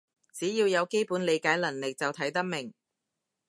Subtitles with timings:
[0.33, 2.73] 只要有基本理解能力就睇得明